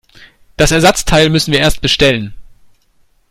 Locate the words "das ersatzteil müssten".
0.57-1.51